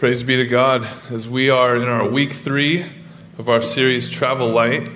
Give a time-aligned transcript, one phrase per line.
[0.00, 2.86] Praise be to God as we are in our week three
[3.36, 4.88] of our series Travel Light.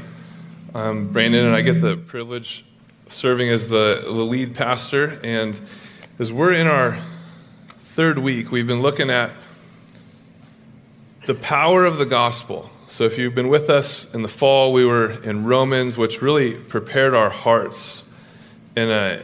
[0.75, 2.65] Um, Brandon and I get the privilege
[3.07, 5.21] of serving as the, the lead pastor.
[5.23, 5.61] And
[6.19, 6.99] as we're in our
[7.85, 9.31] third week, we've been looking at
[11.27, 12.71] the power of the gospel.
[12.89, 16.55] So if you've been with us in the fall, we were in Romans, which really
[16.55, 18.09] prepared our hearts
[18.75, 19.23] in a,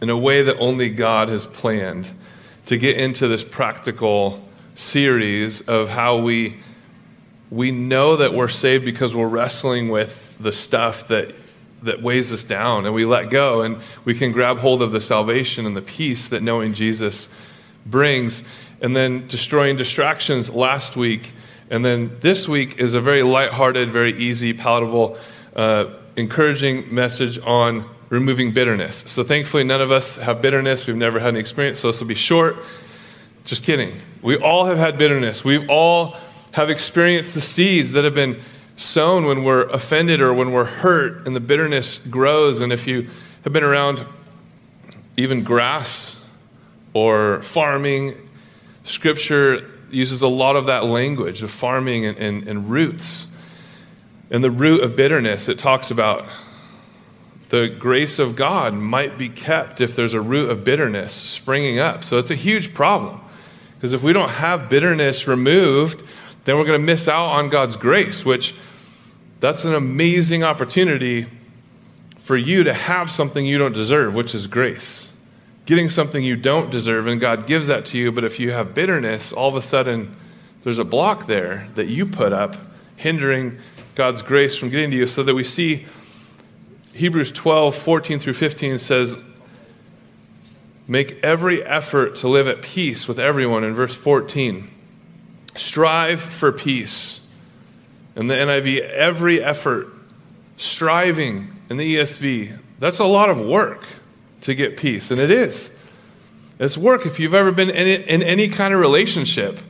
[0.00, 2.08] in a way that only God has planned
[2.64, 4.42] to get into this practical
[4.80, 6.56] series of how we
[7.50, 11.34] we know that we're saved because we're wrestling with the stuff that
[11.82, 15.00] that weighs us down and we let go and we can grab hold of the
[15.00, 17.28] salvation and the peace that knowing Jesus
[17.86, 18.42] brings.
[18.82, 21.32] And then destroying distractions last week.
[21.70, 25.18] And then this week is a very lighthearted very easy palatable
[25.56, 29.04] uh, encouraging message on removing bitterness.
[29.06, 30.86] So thankfully none of us have bitterness.
[30.86, 32.56] We've never had an experience so this will be short.
[33.44, 33.92] Just kidding.
[34.22, 35.44] We all have had bitterness.
[35.44, 36.16] We've all
[36.52, 38.40] have experienced the seeds that have been
[38.76, 42.60] sown when we're offended or when we're hurt, and the bitterness grows.
[42.60, 43.08] And if you
[43.44, 44.04] have been around
[45.16, 46.16] even grass
[46.92, 48.14] or farming,
[48.84, 53.28] scripture uses a lot of that language of farming and, and, and roots.
[54.30, 56.26] And the root of bitterness, it talks about
[57.48, 62.04] the grace of God might be kept if there's a root of bitterness springing up.
[62.04, 63.20] So it's a huge problem.
[63.80, 66.02] Because if we don't have bitterness removed,
[66.44, 68.54] then we're going to miss out on God's grace, which
[69.40, 71.24] that's an amazing opportunity
[72.18, 75.14] for you to have something you don't deserve, which is grace.
[75.64, 78.12] Getting something you don't deserve, and God gives that to you.
[78.12, 80.14] But if you have bitterness, all of a sudden
[80.62, 82.56] there's a block there that you put up,
[82.96, 83.58] hindering
[83.94, 85.06] God's grace from getting to you.
[85.06, 85.86] So that we see
[86.92, 89.16] Hebrews 12, 14 through 15 says,
[90.90, 94.68] Make every effort to live at peace with everyone in verse 14.
[95.54, 97.20] Strive for peace.
[98.16, 99.86] In the NIV, every effort,
[100.56, 102.58] striving in the ESV.
[102.80, 103.84] That's a lot of work
[104.40, 105.72] to get peace, and it is.
[106.58, 107.06] It's work.
[107.06, 109.60] If you've ever been in, in any kind of relationship,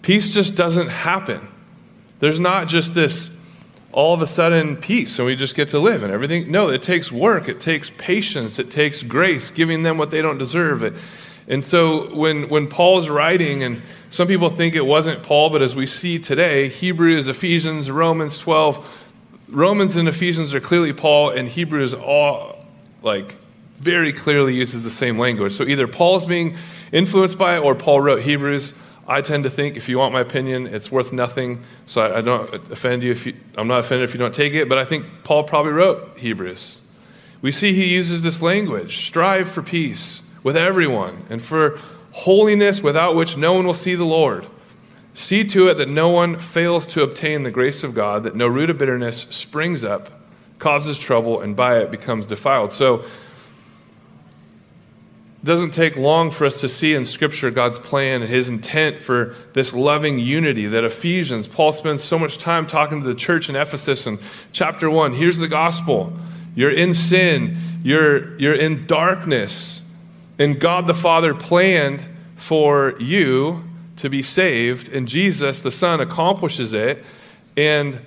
[0.00, 1.48] peace just doesn't happen.
[2.20, 3.28] There's not just this
[3.92, 6.50] all of a sudden peace and we just get to live and everything.
[6.50, 10.38] No, it takes work, it takes patience, it takes grace, giving them what they don't
[10.38, 10.82] deserve.
[10.82, 10.94] It.
[11.46, 15.76] And so when, when Paul's writing, and some people think it wasn't Paul, but as
[15.76, 19.00] we see today, Hebrews, Ephesians, Romans 12,
[19.48, 22.64] Romans and Ephesians are clearly Paul, and Hebrews all
[23.02, 23.36] like
[23.78, 25.52] very clearly uses the same language.
[25.52, 26.56] So either Paul's being
[26.92, 28.74] influenced by it or Paul wrote Hebrews.
[29.06, 31.62] I tend to think, if you want my opinion, it's worth nothing.
[31.86, 34.54] So I, I don't offend you if you, I'm not offended if you don't take
[34.54, 34.68] it.
[34.68, 36.80] But I think Paul probably wrote Hebrews.
[37.40, 41.80] We see he uses this language: strive for peace with everyone, and for
[42.12, 44.46] holiness, without which no one will see the Lord.
[45.14, 48.46] See to it that no one fails to obtain the grace of God, that no
[48.46, 50.10] root of bitterness springs up,
[50.58, 52.72] causes trouble, and by it becomes defiled.
[52.72, 53.04] So
[55.44, 59.34] doesn't take long for us to see in Scripture God's plan and His intent for
[59.54, 63.56] this loving unity that Ephesians, Paul spends so much time talking to the church in
[63.56, 64.20] Ephesus in
[64.52, 65.14] chapter 1.
[65.14, 66.12] Here's the gospel
[66.54, 69.82] you're in sin, you're, you're in darkness,
[70.38, 72.04] and God the Father planned
[72.36, 73.64] for you
[73.96, 77.04] to be saved, and Jesus the Son accomplishes it.
[77.56, 78.00] And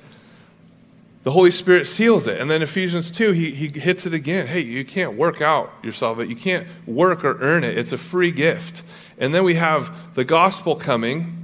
[1.26, 2.40] the Holy Spirit seals it.
[2.40, 4.46] And then Ephesians 2, he, he hits it again.
[4.46, 7.76] Hey, you can't work out yourself, you can't work or earn it.
[7.80, 8.84] It's a free gift.
[9.18, 11.36] And then we have the gospel coming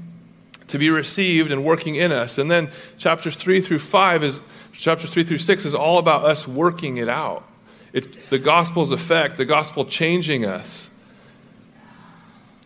[0.68, 2.38] to be received and working in us.
[2.38, 4.40] And then chapters 3 through 5 is
[4.74, 7.44] chapters 3 through 6 is all about us working it out.
[7.92, 10.92] It's the gospel's effect, the gospel changing us.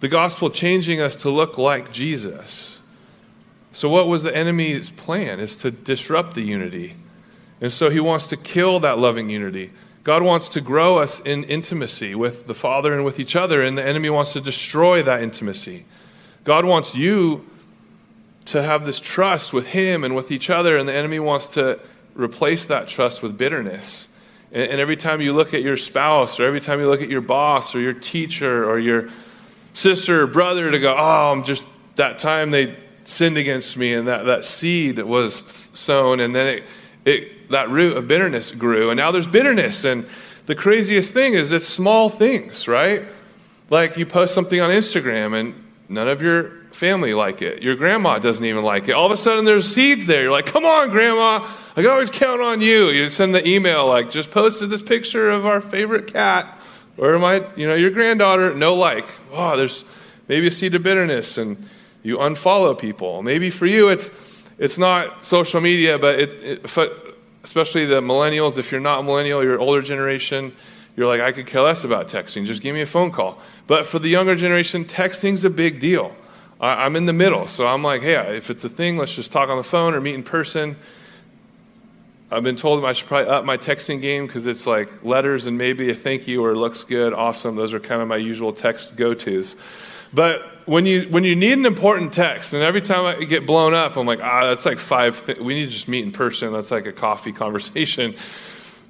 [0.01, 2.79] The gospel changing us to look like Jesus.
[3.71, 5.39] So what was the enemy's plan?
[5.39, 6.95] Is to disrupt the unity
[7.65, 9.71] and so he wants to kill that loving unity.
[10.03, 13.75] God wants to grow us in intimacy with the Father and with each other, and
[13.75, 15.85] the enemy wants to destroy that intimacy.
[16.43, 17.43] God wants you
[18.45, 21.79] to have this trust with Him and with each other, and the enemy wants to
[22.13, 24.09] replace that trust with bitterness.
[24.51, 27.09] And, and every time you look at your spouse, or every time you look at
[27.09, 29.09] your boss, or your teacher, or your
[29.73, 31.63] sister or brother, to go, oh, I'm just
[31.95, 32.75] that time they
[33.05, 36.63] sinned against me, and that, that seed was sown, and then it,
[37.05, 39.85] it that root of bitterness grew, and now there's bitterness.
[39.85, 40.05] And
[40.45, 43.03] the craziest thing is it's small things, right?
[43.69, 45.55] Like you post something on Instagram and
[45.89, 47.63] none of your family like it.
[47.63, 48.91] Your grandma doesn't even like it.
[48.91, 50.23] All of a sudden there's seeds there.
[50.23, 51.49] You're like, come on, grandma.
[51.75, 52.89] I can always count on you.
[52.89, 56.59] You send the email like, just posted this picture of our favorite cat
[56.97, 58.53] or my, you know, your granddaughter.
[58.53, 59.07] No like.
[59.31, 59.83] Oh, there's
[60.27, 61.37] maybe a seed of bitterness.
[61.37, 61.65] And
[62.03, 63.23] you unfollow people.
[63.23, 64.11] Maybe for you, it's,
[64.59, 66.69] it's not social media, but it, it,
[67.45, 70.51] especially the millennials, if you're not a millennial, you're older generation,
[70.97, 72.45] you're like, I could care less about texting.
[72.45, 73.39] Just give me a phone call.
[73.67, 76.15] But for the younger generation, texting's a big deal.
[76.59, 77.45] I, I'm in the middle.
[77.45, 80.01] So I'm like, hey, if it's a thing, let's just talk on the phone or
[80.01, 80.75] meet in person.
[82.31, 85.55] I've been told I should probably up my texting game because it's like letters and
[85.55, 87.55] maybe a thank you or looks good, awesome.
[87.55, 89.55] Those are kind of my usual text go tos.
[90.13, 93.73] But when you when you need an important text, and every time I get blown
[93.73, 95.25] up, I'm like, ah, that's like five.
[95.25, 96.51] Th- we need to just meet in person.
[96.53, 98.15] That's like a coffee conversation.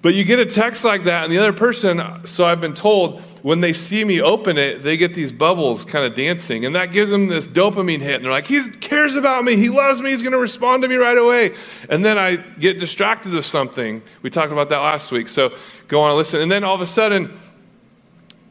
[0.05, 3.21] But you get a text like that, and the other person, so I've been told,
[3.41, 6.91] when they see me open it, they get these bubbles kind of dancing, and that
[6.91, 8.17] gives them this dopamine hit.
[8.17, 10.87] And they're like, he cares about me, he loves me, he's going to respond to
[10.87, 11.55] me right away.
[11.89, 14.03] And then I get distracted with something.
[14.21, 15.27] We talked about that last week.
[15.27, 15.55] So
[15.87, 16.39] go on and listen.
[16.39, 17.35] And then all of a sudden,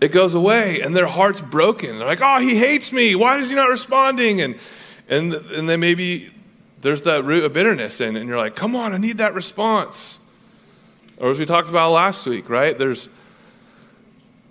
[0.01, 1.99] it goes away, and their heart's broken.
[1.99, 3.15] They're like, oh, he hates me.
[3.15, 4.41] Why is he not responding?
[4.41, 4.59] And,
[5.09, 6.33] and, and then maybe
[6.81, 10.21] there's that root of bitterness, and, and you're like, come on, I need that response.
[11.19, 12.77] Or as we talked about last week, right?
[12.77, 13.09] There's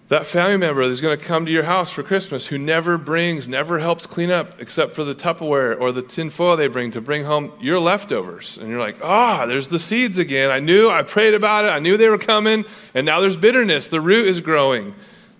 [0.09, 3.47] that family member that's going to come to your house for Christmas who never brings,
[3.47, 7.23] never helps clean up except for the Tupperware or the tinfoil they bring to bring
[7.23, 8.57] home your leftovers.
[8.57, 10.51] And you're like, ah, oh, there's the seeds again.
[10.51, 13.87] I knew, I prayed about it, I knew they were coming, and now there's bitterness.
[13.87, 14.93] The root is growing.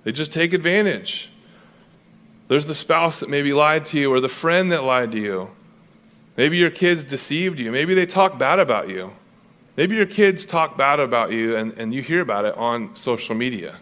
[0.04, 1.30] They just take advantage.
[2.48, 5.50] There's the spouse that maybe lied to you or the friend that lied to you.
[6.36, 7.72] Maybe your kids deceived you.
[7.72, 9.14] Maybe they talk bad about you.
[9.78, 13.34] Maybe your kids talk bad about you and, and you hear about it on social
[13.34, 13.78] media.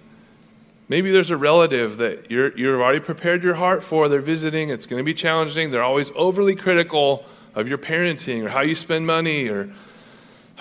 [0.87, 4.09] Maybe there's a relative that you're, you've already prepared your heart for.
[4.09, 4.69] They're visiting.
[4.69, 5.71] It's going to be challenging.
[5.71, 7.25] They're always overly critical
[7.55, 9.69] of your parenting or how you spend money or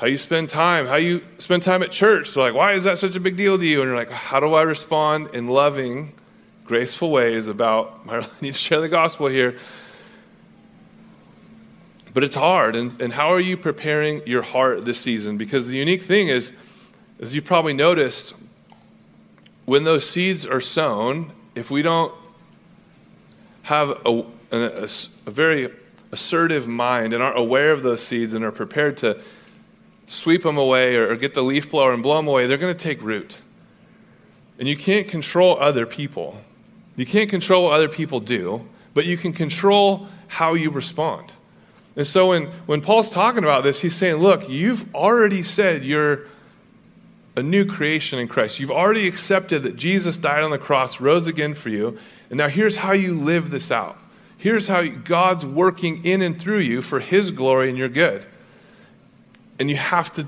[0.01, 2.33] how you spend time, how you spend time at church.
[2.33, 3.83] They're like, why is that such a big deal to you?
[3.83, 6.15] And you're like, how do I respond in loving,
[6.65, 9.59] graceful ways about, I really need to share the gospel here.
[12.15, 12.77] But it's hard.
[12.77, 15.37] And, and how are you preparing your heart this season?
[15.37, 16.53] Because the unique thing is,
[17.21, 18.33] as you probably noticed,
[19.67, 22.15] when those seeds are sown, if we don't
[23.65, 24.89] have a, a,
[25.27, 25.69] a very
[26.11, 29.21] assertive mind and aren't aware of those seeds and are prepared to
[30.11, 32.85] sweep them away or, get the leaf blower and blow them away, they're going to
[32.85, 33.39] take root.
[34.59, 36.39] And you can't control other people.
[36.97, 41.33] You can't control what other people do, but you can control how you respond.
[41.97, 46.27] And so when, when Paul's talking about this, he's saying, look, you've already said you're
[47.37, 48.59] a new creation in Christ.
[48.59, 51.99] You've already accepted that Jesus died on the cross, rose again for you.
[52.29, 53.99] And now here's how you live this out.
[54.37, 58.27] Here's how God's working in and through you for his glory and your good.
[59.61, 60.27] And you have to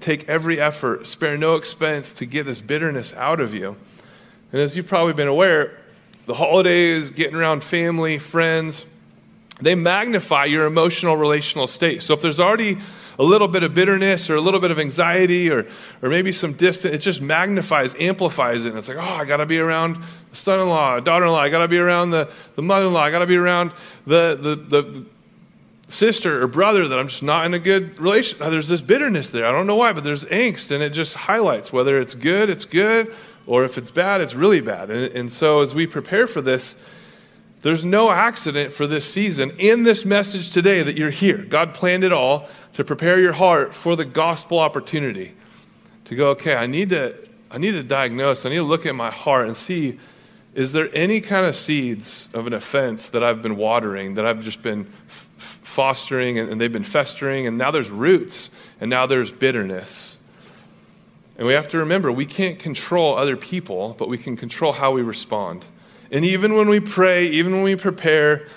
[0.00, 3.76] take every effort, spare no expense to get this bitterness out of you.
[4.52, 5.78] And as you've probably been aware,
[6.26, 8.86] the holidays, getting around family, friends,
[9.60, 12.02] they magnify your emotional relational state.
[12.02, 12.78] So if there's already
[13.18, 15.66] a little bit of bitterness or a little bit of anxiety or,
[16.02, 18.70] or maybe some distance, it just magnifies, amplifies it.
[18.70, 21.32] And it's like, oh, I got to be around the son in law, daughter in
[21.32, 23.36] law, I got to be around the, the mother in law, I got to be
[23.36, 23.72] around
[24.04, 25.06] the, the, the, the
[25.88, 28.38] sister or brother that I'm just not in a good relation.
[28.38, 29.46] There's this bitterness there.
[29.46, 32.64] I don't know why, but there's angst, and it just highlights whether it's good, it's
[32.64, 33.14] good,
[33.46, 34.90] or if it's bad, it's really bad.
[34.90, 36.80] And, and so as we prepare for this,
[37.62, 41.38] there's no accident for this season in this message today that you're here.
[41.38, 45.34] God planned it all to prepare your heart for the gospel opportunity.
[46.06, 47.16] To go, okay, I need to,
[47.50, 49.98] I need to diagnose, I need to look at my heart and see
[50.54, 54.42] is there any kind of seeds of an offense that I've been watering, that I've
[54.42, 54.90] just been
[55.76, 60.16] fostering and, and they've been festering, and now there's roots, and now there's bitterness.
[61.36, 64.92] And we have to remember we can't control other people, but we can control how
[64.92, 65.66] we respond.
[66.10, 68.48] And even when we pray, even when we prepare,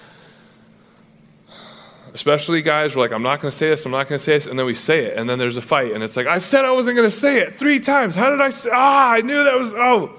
[2.13, 4.35] especially guys, we're like, I'm not going to say this, I'm not going to say
[4.35, 6.39] this, and then we say it, and then there's a fight, and it's like, I
[6.39, 8.15] said I wasn't going to say it three times.
[8.15, 8.69] How did I say?
[8.71, 10.15] Ah, I knew that was, oh.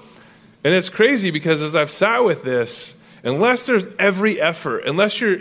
[0.63, 2.93] And it's crazy because as I've sat with this,
[3.23, 5.39] unless there's every effort, unless you're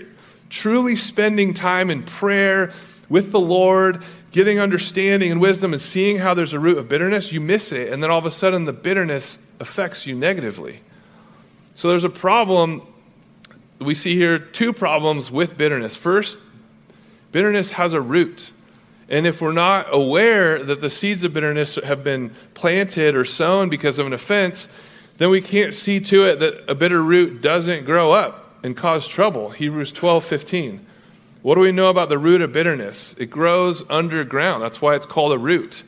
[0.50, 2.72] truly spending time in prayer
[3.08, 4.02] with the Lord,
[4.32, 7.92] getting understanding and wisdom, and seeing how there's a root of bitterness, you miss it,
[7.92, 10.80] and then all of a sudden the bitterness affects you negatively.
[11.74, 12.82] So there's a problem.
[13.78, 15.96] We see here two problems with bitterness.
[15.96, 16.40] First,
[17.32, 18.52] bitterness has a root.
[19.08, 23.68] And if we're not aware that the seeds of bitterness have been planted or sown
[23.68, 24.68] because of an offense,
[25.18, 29.06] then we can't see to it that a bitter root doesn't grow up and cause
[29.06, 29.50] trouble.
[29.50, 30.86] Hebrews 12 15.
[31.42, 33.14] What do we know about the root of bitterness?
[33.18, 34.62] It grows underground.
[34.62, 35.82] That's why it's called a root.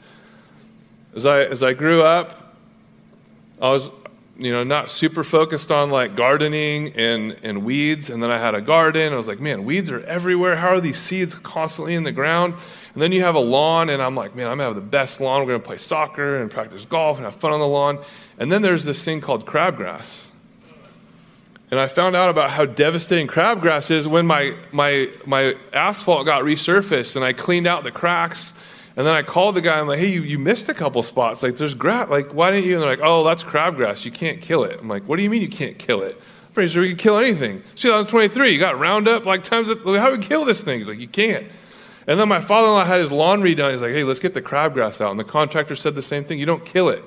[1.14, 2.56] As I, as I grew up,
[3.60, 3.90] I was
[4.38, 8.08] you know, not super focused on like gardening and, and weeds.
[8.10, 9.12] And then I had a garden.
[9.12, 10.56] I was like, man, weeds are everywhere.
[10.56, 12.54] How are these seeds constantly in the ground?
[12.94, 15.20] And then you have a lawn, and I'm like, man, I'm gonna have the best
[15.20, 15.40] lawn.
[15.40, 18.00] We're gonna play soccer and practice golf and have fun on the lawn.
[18.38, 20.26] And then there's this thing called crabgrass.
[21.72, 26.42] And I found out about how devastating crabgrass is when my, my, my asphalt got
[26.42, 28.52] resurfaced and I cleaned out the cracks.
[28.94, 29.72] And then I called the guy.
[29.72, 31.42] And I'm like, hey, you, you missed a couple spots.
[31.42, 32.10] Like, there's grass.
[32.10, 32.74] Like, why didn't you?
[32.74, 34.04] And they're like, oh, that's crabgrass.
[34.04, 34.80] You can't kill it.
[34.80, 36.20] I'm like, what do you mean you can't kill it?
[36.46, 37.62] I'm pretty sure we can kill anything.
[37.76, 39.24] 2023, you got Roundup.
[39.24, 39.74] Like, times, how
[40.10, 40.80] do we kill this thing?
[40.80, 41.46] He's like, you can't.
[42.06, 43.72] And then my father in law had his lawn redone.
[43.72, 45.10] He's like, hey, let's get the crabgrass out.
[45.10, 46.38] And the contractor said the same thing.
[46.38, 47.02] You don't kill it.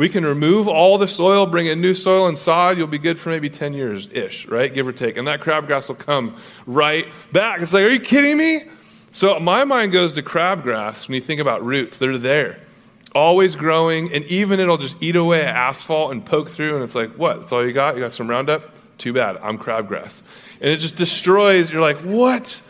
[0.00, 2.78] We can remove all the soil, bring in new soil and sod.
[2.78, 4.72] You'll be good for maybe 10 years ish, right?
[4.72, 5.18] Give or take.
[5.18, 7.60] And that crabgrass will come right back.
[7.60, 8.62] It's like, are you kidding me?
[9.12, 11.98] So my mind goes to crabgrass when you think about roots.
[11.98, 12.60] They're there,
[13.14, 16.76] always growing, and even it'll just eat away at asphalt and poke through.
[16.76, 17.40] And it's like, what?
[17.40, 17.94] That's all you got?
[17.94, 18.72] You got some Roundup?
[18.96, 19.36] Too bad.
[19.42, 20.22] I'm crabgrass.
[20.62, 21.70] And it just destroys.
[21.70, 22.62] You're like, what?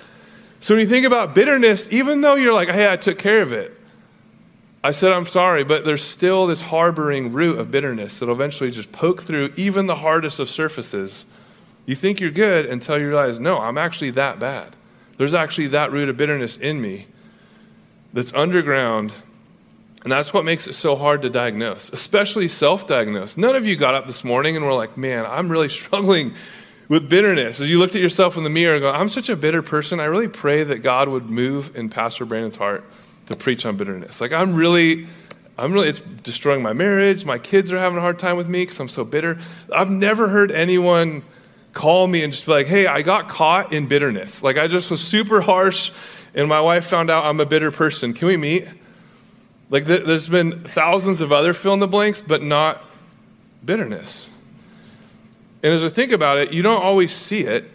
[0.58, 3.52] So when you think about bitterness, even though you're like, hey, I took care of
[3.52, 3.79] it,
[4.82, 8.92] I said, I'm sorry, but there's still this harboring root of bitterness that'll eventually just
[8.92, 11.26] poke through even the hardest of surfaces.
[11.84, 14.76] You think you're good until you realize, no, I'm actually that bad.
[15.18, 17.08] There's actually that root of bitterness in me
[18.14, 19.12] that's underground.
[20.02, 23.36] And that's what makes it so hard to diagnose, especially self diagnose.
[23.36, 26.34] None of you got up this morning and were like, man, I'm really struggling
[26.88, 27.60] with bitterness.
[27.60, 30.00] As you looked at yourself in the mirror and go, I'm such a bitter person,
[30.00, 32.82] I really pray that God would move in Pastor Brandon's heart
[33.30, 34.20] to preach on bitterness.
[34.20, 35.06] Like, I'm really,
[35.56, 37.24] I'm really, it's destroying my marriage.
[37.24, 39.38] My kids are having a hard time with me because I'm so bitter.
[39.74, 41.22] I've never heard anyone
[41.72, 44.42] call me and just be like, hey, I got caught in bitterness.
[44.42, 45.92] Like, I just was super harsh,
[46.34, 48.12] and my wife found out I'm a bitter person.
[48.12, 48.66] Can we meet?
[49.70, 52.84] Like, th- there's been thousands of other fill in the blanks, but not
[53.64, 54.28] bitterness.
[55.62, 57.70] And as I think about it, you don't always see it,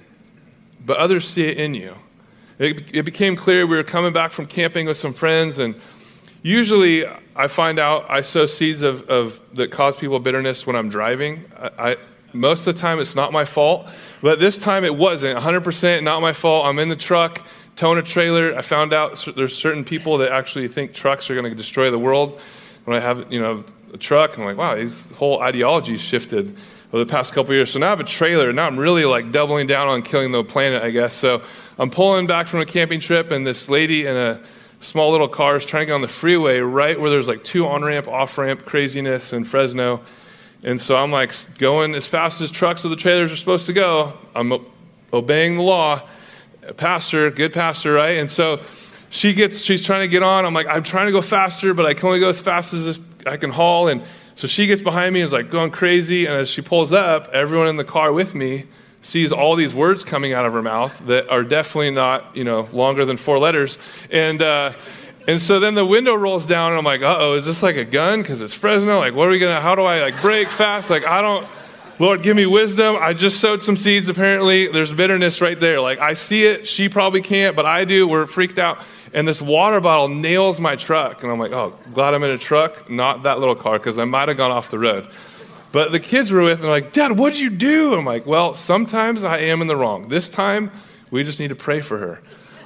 [0.86, 1.96] but others see it in you.
[2.58, 5.76] It, it became clear we were coming back from camping with some friends, and
[6.42, 10.90] usually I find out I sow seeds of, of that cause people bitterness when I'm
[10.90, 11.44] driving.
[11.58, 11.98] I, I,
[12.32, 13.88] most of the time, it's not my fault,
[14.22, 15.38] but this time it wasn't.
[15.38, 16.66] 100% not my fault.
[16.66, 17.46] I'm in the truck,
[17.76, 18.58] towing a trailer.
[18.58, 22.00] I found out there's certain people that actually think trucks are going to destroy the
[22.00, 22.40] world.
[22.86, 26.56] When I have, you know, a truck, I'm like, wow, his whole ideology shifted
[26.96, 27.72] over the past couple years.
[27.72, 28.54] So now I have a trailer.
[28.54, 31.14] Now I'm really like doubling down on killing the planet, I guess.
[31.14, 31.42] So
[31.78, 34.42] I'm pulling back from a camping trip, and this lady in a
[34.80, 37.68] small little car is trying to get on the freeway right where there's like two
[37.68, 40.00] on ramp, off ramp craziness in Fresno.
[40.64, 43.74] And so I'm like going as fast as trucks with the trailers are supposed to
[43.74, 44.14] go.
[44.34, 44.54] I'm
[45.12, 46.02] obeying the law.
[46.78, 48.20] Pastor, good pastor, right?
[48.20, 48.62] And so
[49.10, 50.46] she gets, she's trying to get on.
[50.46, 53.02] I'm like, I'm trying to go faster, but I can only go as fast as
[53.26, 53.90] I can haul.
[53.90, 54.02] And
[54.36, 56.26] so she gets behind me and is like going crazy.
[56.26, 58.66] And as she pulls up, everyone in the car with me
[59.02, 62.68] sees all these words coming out of her mouth that are definitely not, you know,
[62.74, 63.78] longer than four letters.
[64.10, 64.74] And, uh,
[65.28, 67.78] and so then the window rolls down, and I'm like, uh oh, is this like
[67.78, 68.22] a gun?
[68.22, 69.00] Because it's Fresno.
[69.00, 70.90] Like, what are we going to, how do I like break fast?
[70.90, 71.48] Like, I don't,
[71.98, 72.98] Lord, give me wisdom.
[73.00, 74.68] I just sowed some seeds, apparently.
[74.68, 75.80] There's bitterness right there.
[75.80, 76.68] Like, I see it.
[76.68, 78.08] She probably can't, but I do.
[78.08, 78.80] We're freaked out.
[79.16, 81.24] And this water bottle nails my truck.
[81.24, 84.04] And I'm like, oh, glad I'm in a truck, not that little car, because I
[84.04, 85.08] might have gone off the road.
[85.72, 87.96] But the kids were with, and they're like, Dad, what'd you do?
[87.96, 90.10] I'm like, well, sometimes I am in the wrong.
[90.10, 90.70] This time,
[91.12, 92.22] we just need to pray for her.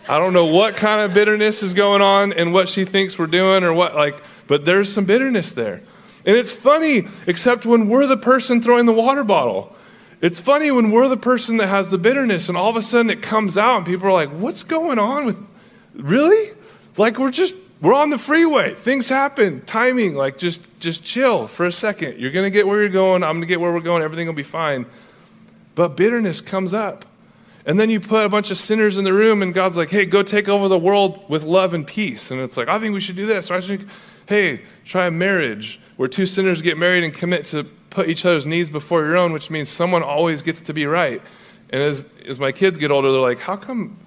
[0.10, 3.28] I don't know what kind of bitterness is going on and what she thinks we're
[3.28, 5.84] doing or what, like, but there's some bitterness there.
[6.26, 9.76] And it's funny, except when we're the person throwing the water bottle.
[10.20, 13.12] It's funny when we're the person that has the bitterness, and all of a sudden
[13.12, 15.46] it comes out, and people are like, What's going on with,
[15.94, 16.56] really?
[16.98, 18.74] Like, we're just we're on the freeway.
[18.76, 19.62] Things happen.
[19.66, 22.20] Timing, like just just chill for a second.
[22.20, 23.24] You're gonna get where you're going.
[23.24, 24.04] I'm gonna get where we're going.
[24.04, 24.86] Everything will be fine.
[25.76, 27.06] But bitterness comes up.
[27.66, 30.06] And then you put a bunch of sinners in the room, and God's like, hey,
[30.06, 32.32] go take over the world with love and peace.
[32.32, 33.52] And it's like, I think we should do this.
[33.52, 33.88] Or I think,
[34.28, 38.46] hey, try a marriage where two sinners get married and commit to put each other's
[38.46, 41.22] needs before your own, which means someone always gets to be right.
[41.70, 43.98] And as, as my kids get older, they're like, how come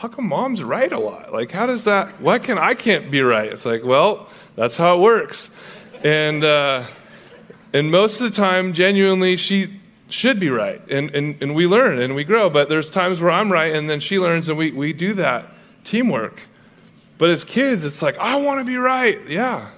[0.00, 1.30] how come mom's right a lot?
[1.30, 3.52] Like, how does that, why can I can't be right?
[3.52, 5.50] It's like, well, that's how it works.
[6.02, 6.86] And, uh,
[7.74, 9.78] and most of the time, genuinely, she
[10.08, 10.80] should be right.
[10.88, 12.48] And, and, and we learn and we grow.
[12.48, 15.50] But there's times where I'm right and then she learns and we, we do that
[15.84, 16.40] teamwork.
[17.18, 19.18] But as kids, it's like, I want to be right.
[19.28, 19.68] Yeah.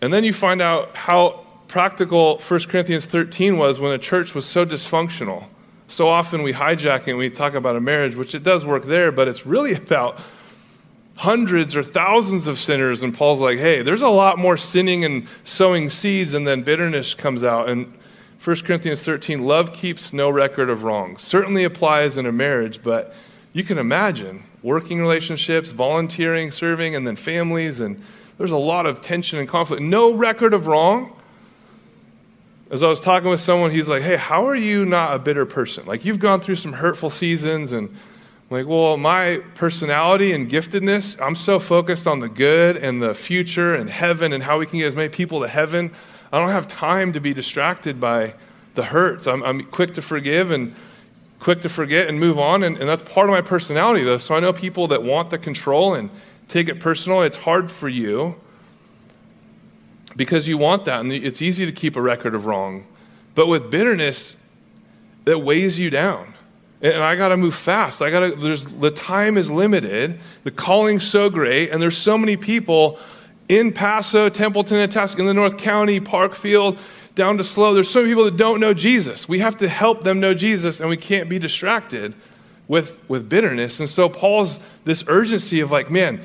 [0.00, 4.46] And then you find out how practical 1 Corinthians 13 was when a church was
[4.46, 5.44] so dysfunctional
[5.88, 8.84] so often we hijack it and we talk about a marriage, which it does work
[8.84, 10.20] there, but it's really about
[11.16, 13.02] hundreds or thousands of sinners.
[13.02, 17.14] And Paul's like, hey, there's a lot more sinning and sowing seeds, and then bitterness
[17.14, 17.68] comes out.
[17.68, 17.92] And
[18.44, 21.22] 1 Corinthians 13, love keeps no record of wrongs.
[21.22, 23.12] Certainly applies in a marriage, but
[23.52, 28.00] you can imagine working relationships, volunteering, serving, and then families, and
[28.36, 29.82] there's a lot of tension and conflict.
[29.82, 31.17] No record of wrong.
[32.70, 35.46] As I was talking with someone, he's like, hey, how are you not a bitter
[35.46, 35.86] person?
[35.86, 37.96] Like, you've gone through some hurtful seasons, and I'm
[38.50, 43.74] like, well, my personality and giftedness, I'm so focused on the good and the future
[43.74, 45.92] and heaven and how we can get as many people to heaven.
[46.30, 48.34] I don't have time to be distracted by
[48.74, 49.26] the hurts.
[49.26, 50.74] I'm, I'm quick to forgive and
[51.40, 52.62] quick to forget and move on.
[52.62, 54.18] And, and that's part of my personality, though.
[54.18, 56.10] So I know people that want the control and
[56.48, 57.22] take it personal.
[57.22, 58.38] It's hard for you
[60.16, 61.00] because you want that.
[61.00, 62.86] And it's easy to keep a record of wrong.
[63.34, 64.36] But with bitterness,
[65.24, 66.34] that weighs you down.
[66.80, 68.00] And I got to move fast.
[68.02, 70.20] I got to, there's, the time is limited.
[70.44, 71.70] The calling's so great.
[71.70, 72.98] And there's so many people
[73.48, 76.78] in Paso, Templeton, and in the North County, Parkfield,
[77.14, 77.74] down to SLO.
[77.74, 79.28] There's so many people that don't know Jesus.
[79.28, 82.14] We have to help them know Jesus, and we can't be distracted
[82.68, 83.80] with, with bitterness.
[83.80, 86.20] And so Paul's this urgency of like, man,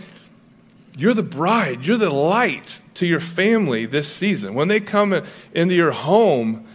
[0.97, 4.53] you're the bride, you're the light to your family this season.
[4.53, 5.23] When they come
[5.53, 6.67] into your home,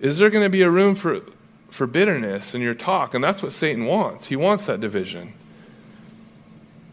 [0.00, 1.20] is there going to be a room for,
[1.68, 3.14] for bitterness in your talk?
[3.14, 4.26] And that's what Satan wants.
[4.26, 5.34] He wants that division.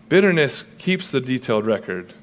[0.09, 2.13] Bitterness keeps the detailed record.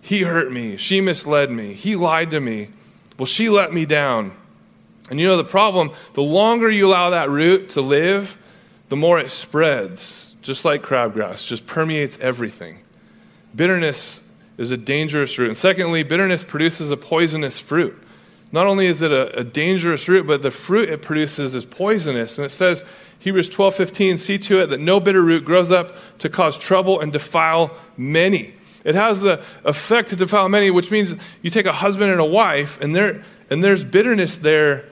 [0.00, 0.76] He hurt me.
[0.76, 1.72] She misled me.
[1.72, 2.70] He lied to me.
[3.18, 4.36] Well, she let me down.
[5.10, 8.38] And you know the problem, the longer you allow that root to live,
[8.88, 12.83] the more it spreads, just like crabgrass, just permeates everything.
[13.54, 14.22] Bitterness
[14.58, 15.48] is a dangerous root.
[15.48, 18.00] And secondly, bitterness produces a poisonous fruit.
[18.52, 22.38] Not only is it a, a dangerous root, but the fruit it produces is poisonous.
[22.38, 22.82] And it says,
[23.18, 27.00] Hebrews 12 15, see to it that no bitter root grows up to cause trouble
[27.00, 28.54] and defile many.
[28.84, 32.24] It has the effect to defile many, which means you take a husband and a
[32.24, 34.84] wife, and, there, and there's bitterness there.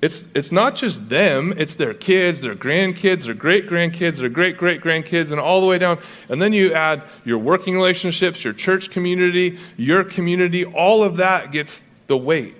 [0.00, 4.56] It's, it's not just them, it's their kids, their grandkids, their great grandkids, their great
[4.56, 5.98] great grandkids, and all the way down.
[6.28, 11.50] And then you add your working relationships, your church community, your community, all of that
[11.50, 12.54] gets the weight.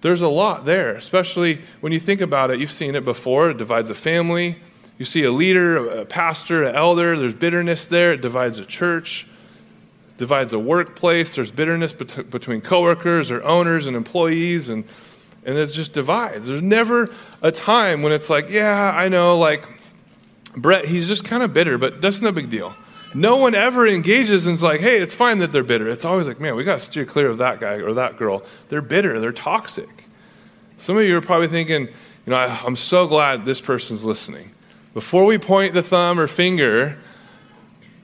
[0.00, 2.60] There's a lot there, especially when you think about it.
[2.60, 3.50] You've seen it before.
[3.50, 4.56] It divides a family.
[4.96, 8.12] You see a leader, a pastor, an elder, there's bitterness there.
[8.12, 9.26] It divides a church
[10.20, 11.34] divides a workplace.
[11.34, 14.84] There's bitterness bet- between coworkers or owners and employees, and,
[15.44, 16.46] and it's just divides.
[16.46, 17.08] There's never
[17.42, 19.66] a time when it's like, yeah, I know, like
[20.56, 22.74] Brett, he's just kind of bitter, but that's no big deal.
[23.14, 25.88] No one ever engages and is like, hey, it's fine that they're bitter.
[25.88, 28.42] It's always like, man, we got to steer clear of that guy or that girl.
[28.68, 30.04] They're bitter, they're toxic.
[30.78, 34.50] Some of you are probably thinking, you know, I, I'm so glad this person's listening.
[34.94, 36.98] Before we point the thumb or finger,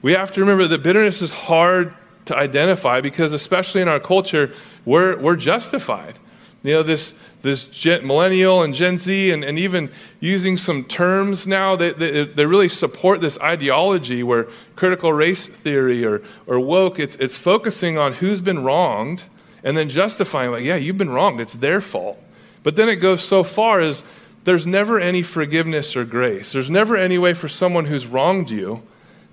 [0.01, 1.93] we have to remember that bitterness is hard
[2.25, 4.53] to identify because, especially in our culture,
[4.85, 6.19] we're, we're justified.
[6.63, 11.45] You know, this, this gen, millennial and Gen Z, and, and even using some terms
[11.45, 16.99] now that, that, that really support this ideology where critical race theory or, or woke,
[16.99, 19.23] it's, it's focusing on who's been wronged
[19.63, 22.21] and then justifying, like, yeah, you've been wronged, it's their fault.
[22.63, 24.03] But then it goes so far as
[24.43, 26.53] there's never any forgiveness or grace.
[26.53, 28.81] There's never any way for someone who's wronged you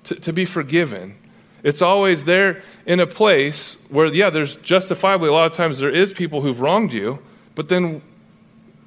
[0.04, 1.16] to, to be forgiven.
[1.62, 5.88] It's always there in a place where, yeah, there's justifiably a lot of times there
[5.88, 7.20] is people who've wronged you,
[7.54, 8.02] but then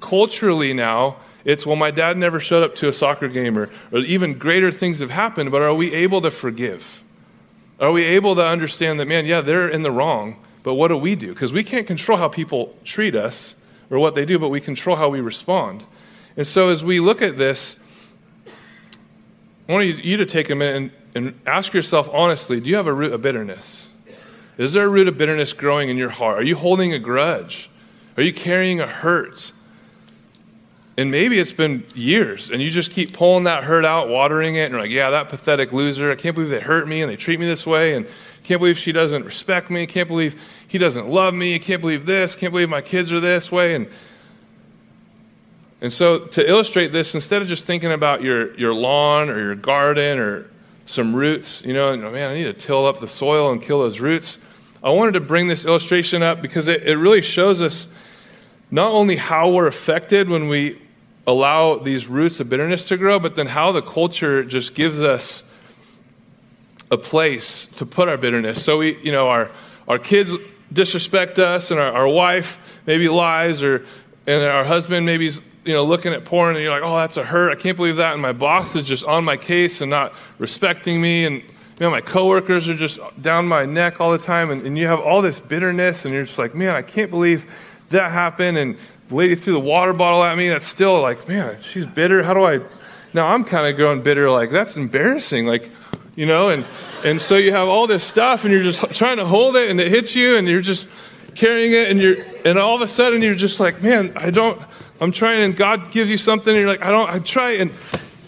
[0.00, 4.00] culturally now, it's, well, my dad never showed up to a soccer game, or, or
[4.00, 7.02] even greater things have happened, but are we able to forgive?
[7.80, 10.96] Are we able to understand that, man, yeah, they're in the wrong, but what do
[10.96, 11.32] we do?
[11.32, 13.54] Because we can't control how people treat us
[13.90, 15.84] or what they do, but we control how we respond.
[16.36, 17.76] And so as we look at this,
[19.68, 22.86] I want you to take a minute and and ask yourself honestly do you have
[22.86, 23.90] a root of bitterness?
[24.56, 26.38] Is there a root of bitterness growing in your heart?
[26.38, 27.70] Are you holding a grudge?
[28.18, 29.52] Are you carrying a hurt?
[30.96, 34.64] And maybe it's been years and you just keep pulling that hurt out, watering it,
[34.64, 36.10] and you're like, yeah, that pathetic loser.
[36.10, 37.94] I can't believe they hurt me and they treat me this way.
[37.94, 38.08] And
[38.42, 39.86] can't believe she doesn't respect me.
[39.86, 40.34] Can't believe
[40.66, 41.60] he doesn't love me.
[41.60, 42.34] Can't believe this.
[42.34, 43.76] Can't believe my kids are this way.
[43.76, 43.86] And
[45.80, 49.54] and so, to illustrate this, instead of just thinking about your, your lawn or your
[49.54, 50.50] garden or
[50.86, 53.78] some roots, you know, and, man, I need to till up the soil and kill
[53.78, 54.40] those roots.
[54.82, 57.86] I wanted to bring this illustration up because it, it really shows us
[58.70, 60.80] not only how we're affected when we
[61.26, 65.42] allow these roots of bitterness to grow, but then how the culture just gives us
[66.90, 68.64] a place to put our bitterness.
[68.64, 69.50] So we, you know, our,
[69.86, 70.32] our kids
[70.72, 73.86] disrespect us and our, our wife maybe lies or
[74.26, 77.24] and our husband maybe's you know, looking at porn and you're like, oh, that's a
[77.24, 77.52] hurt.
[77.52, 78.14] I can't believe that.
[78.14, 81.26] And my boss is just on my case and not respecting me.
[81.26, 81.42] And,
[81.78, 84.98] man, my coworkers are just down my neck all the time, and, and you have
[84.98, 87.44] all this bitterness, and you're just like, man, I can't believe
[87.90, 88.76] that happened, and
[89.08, 90.48] the lady threw the water bottle at me.
[90.48, 92.22] That's still like, man, she's bitter.
[92.22, 92.60] How do I?
[93.14, 94.30] Now I'm kind of growing bitter.
[94.30, 95.46] Like that's embarrassing.
[95.46, 95.70] Like,
[96.16, 96.64] you know, and
[97.04, 99.80] and so you have all this stuff, and you're just trying to hold it, and
[99.80, 100.88] it hits you, and you're just
[101.34, 104.60] carrying it, and you're and all of a sudden you're just like, man, I don't.
[105.00, 107.08] I'm trying, and God gives you something, and you're like, I don't.
[107.08, 107.70] I try, and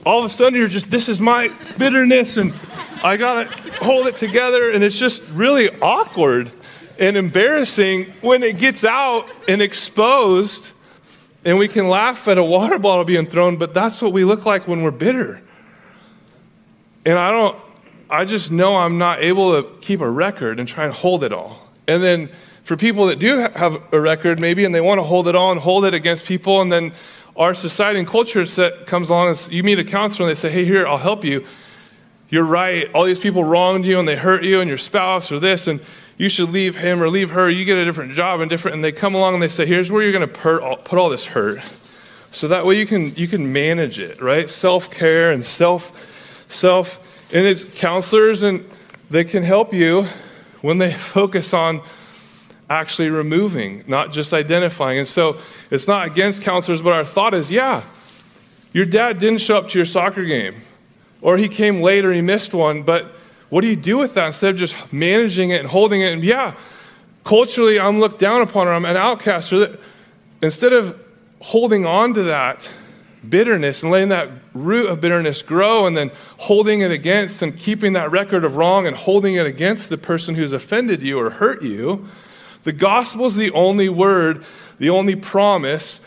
[0.07, 2.55] all of a sudden you're just, this is my bitterness, and
[3.03, 3.51] I gotta
[3.85, 6.51] hold it together, and it's just really awkward
[7.01, 10.73] and embarrassing when it gets out and exposed.
[11.45, 14.45] And we can laugh at a water bottle being thrown, but that's what we look
[14.45, 15.41] like when we're bitter.
[17.07, 17.57] And I don't,
[18.11, 21.33] I just know I'm not able to keep a record and try and hold it
[21.33, 21.67] all.
[21.89, 22.29] And then
[22.63, 25.51] for people that do have a record, maybe, and they want to hold it all
[25.51, 26.93] and hold it against people, and then
[27.35, 30.51] our society and culture set, comes along and you meet a counselor and they say,
[30.51, 31.47] hey, here, I'll help you.
[32.29, 32.93] You're right.
[32.93, 35.81] All these people wronged you and they hurt you and your spouse or this, and
[36.21, 37.49] you should leave him or leave her.
[37.49, 38.75] You get a different job and different.
[38.75, 41.25] And they come along and they say, here's where you're going to put all this
[41.25, 41.63] hurt.
[42.31, 44.51] So that way you can, you can manage it, right?
[44.51, 45.99] Self care and self,
[46.51, 48.69] self, and it's counselors and
[49.09, 50.09] they can help you
[50.61, 51.81] when they focus on
[52.69, 54.99] actually removing, not just identifying.
[54.99, 55.39] And so
[55.71, 57.83] it's not against counselors, but our thought is yeah,
[58.75, 60.57] your dad didn't show up to your soccer game,
[61.23, 63.11] or he came late or he missed one, but
[63.51, 66.13] what do you do with that instead of just managing it and holding it?
[66.13, 66.55] And yeah,
[67.25, 69.53] culturally, I'm looked down upon or I'm an outcast.
[69.53, 69.81] Or that,
[70.43, 70.99] instead of
[71.41, 72.73] holding on to that
[73.29, 77.93] bitterness and letting that root of bitterness grow and then holding it against and keeping
[77.93, 81.63] that record of wrong and holding it against the person who's offended you or hurt
[81.63, 82.09] you,
[82.63, 84.45] the gospel is the only word
[84.81, 86.01] the only promise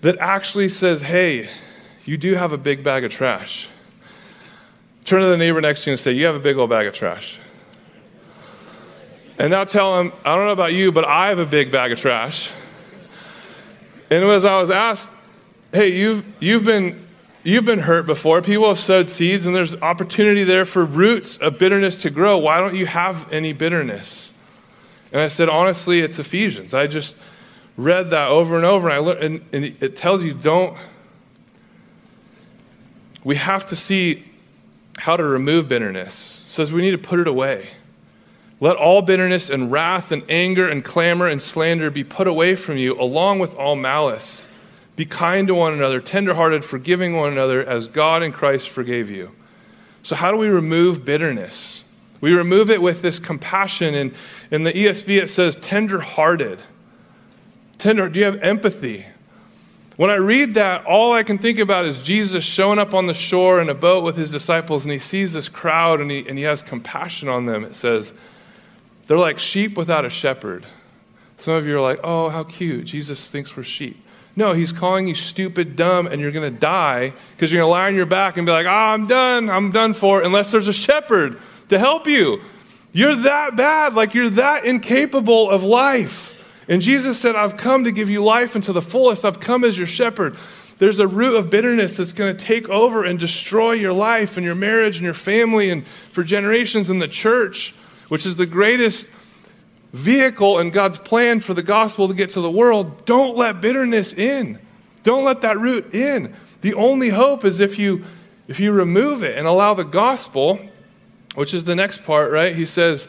[0.00, 1.48] that actually says, hey,
[2.04, 3.68] you do have a big bag of trash.
[5.06, 6.86] Turn to the neighbor next to you and say, You have a big old bag
[6.86, 7.38] of trash.
[9.38, 11.92] And now tell him, I don't know about you, but I have a big bag
[11.92, 12.50] of trash.
[14.10, 15.08] And as I was asked,
[15.72, 17.02] hey, you've, you've, been,
[17.44, 18.42] you've been hurt before.
[18.42, 22.38] People have sowed seeds, and there's opportunity there for roots of bitterness to grow.
[22.38, 24.32] Why don't you have any bitterness?
[25.12, 26.74] And I said, honestly, it's Ephesians.
[26.74, 27.16] I just,
[27.76, 30.76] read that over and over, and, I learned, and, and it tells you don't.
[33.22, 34.24] We have to see
[34.98, 36.44] how to remove bitterness.
[36.46, 37.68] It says we need to put it away.
[38.58, 42.78] Let all bitterness and wrath and anger and clamor and slander be put away from
[42.78, 44.46] you, along with all malice.
[44.96, 49.32] Be kind to one another, tenderhearted, forgiving one another, as God in Christ forgave you.
[50.02, 51.84] So, how do we remove bitterness?
[52.22, 53.94] We remove it with this compassion.
[53.94, 54.14] And
[54.50, 56.62] in the ESV, it says tenderhearted.
[57.76, 59.04] Tender, do you have empathy?
[59.96, 63.14] When I read that, all I can think about is Jesus showing up on the
[63.14, 66.36] shore in a boat with his disciples, and he sees this crowd and he, and
[66.36, 67.64] he has compassion on them.
[67.64, 68.12] It says,
[69.06, 70.66] they're like sheep without a shepherd.
[71.38, 72.84] Some of you are like, oh, how cute.
[72.84, 74.02] Jesus thinks we're sheep.
[74.38, 77.72] No, he's calling you stupid, dumb, and you're going to die because you're going to
[77.72, 79.48] lie on your back and be like, ah, oh, I'm done.
[79.48, 82.42] I'm done for, unless there's a shepherd to help you.
[82.92, 86.34] You're that bad, like you're that incapable of life.
[86.68, 89.24] And Jesus said, I've come to give you life and to the fullest.
[89.24, 90.36] I've come as your shepherd.
[90.78, 94.44] There's a root of bitterness that's going to take over and destroy your life and
[94.44, 97.74] your marriage and your family and for generations in the church,
[98.08, 99.06] which is the greatest
[99.92, 103.06] vehicle in God's plan for the gospel to get to the world.
[103.06, 104.58] Don't let bitterness in.
[105.02, 106.34] Don't let that root in.
[106.60, 108.04] The only hope is if you
[108.48, 110.60] if you remove it and allow the gospel,
[111.34, 112.54] which is the next part, right?
[112.54, 113.08] He says,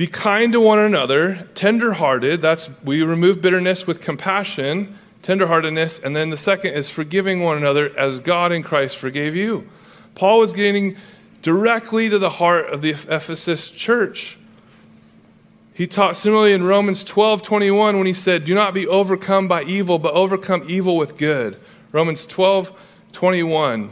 [0.00, 2.40] be kind to one another, tenderhearted.
[2.40, 7.94] That's we remove bitterness with compassion, tenderheartedness, and then the second is forgiving one another
[7.98, 9.68] as God in Christ forgave you.
[10.14, 10.96] Paul was getting
[11.42, 14.38] directly to the heart of the Ephesus church.
[15.74, 19.64] He taught similarly in Romans 12 21 when he said, Do not be overcome by
[19.64, 21.60] evil, but overcome evil with good.
[21.92, 22.72] Romans 12
[23.12, 23.90] 21.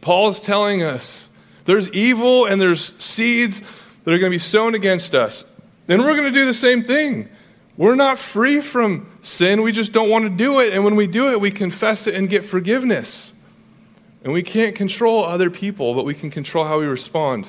[0.00, 1.30] Paul is telling us
[1.64, 3.60] there's evil and there's seeds
[4.06, 5.44] that are going to be sown against us.
[5.88, 7.28] And we're going to do the same thing.
[7.76, 10.72] We're not free from sin, we just don't want to do it.
[10.72, 13.34] And when we do it, we confess it and get forgiveness.
[14.22, 17.48] And we can't control other people, but we can control how we respond.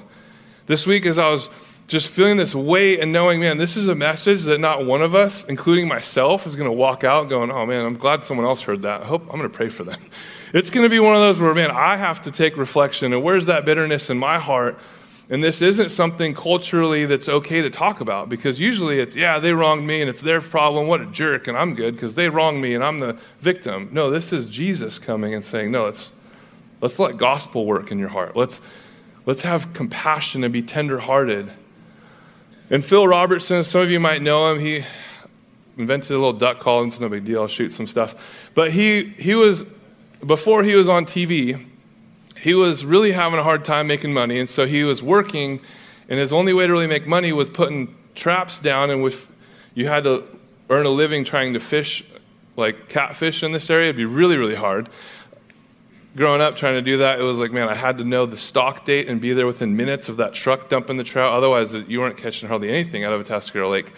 [0.66, 1.48] This week, as I was
[1.86, 5.14] just feeling this weight and knowing, man, this is a message that not one of
[5.14, 8.62] us, including myself, is going to walk out going, oh man, I'm glad someone else
[8.62, 9.04] heard that.
[9.04, 10.00] I hope I'm going to pray for them.
[10.54, 13.22] It's going to be one of those where, man, I have to take reflection and
[13.22, 14.80] where's that bitterness in my heart
[15.30, 19.52] and this isn't something culturally that's okay to talk about because usually it's, yeah, they
[19.52, 20.88] wronged me and it's their problem.
[20.88, 23.90] What a jerk, and I'm good because they wronged me and I'm the victim.
[23.92, 26.14] No, this is Jesus coming and saying, no, let's,
[26.80, 28.36] let's let gospel work in your heart.
[28.36, 28.62] Let's,
[29.28, 31.52] Let's have compassion and be tenderhearted.
[32.70, 34.62] And Phil Robertson, some of you might know him.
[34.62, 34.86] He
[35.78, 36.86] invented a little duck call.
[36.86, 37.42] It's no big deal.
[37.42, 38.16] I'll shoot some stuff.
[38.56, 39.66] But he, he was,
[40.26, 41.67] before he was on TV,
[42.48, 44.40] he was really having a hard time making money.
[44.40, 45.60] And so he was working,
[46.08, 48.90] and his only way to really make money was putting traps down.
[48.90, 49.28] And with,
[49.74, 50.24] you had to
[50.70, 52.06] earn a living trying to fish
[52.56, 53.88] like catfish in this area.
[53.90, 54.90] It'd be really, really hard
[56.16, 58.38] growing up trying to do that, it was like, man, I had to know the
[58.38, 61.32] stock date and be there within minutes of that truck dumping the trout.
[61.32, 63.94] Otherwise, you weren't catching hardly anything out of Atascadero Lake.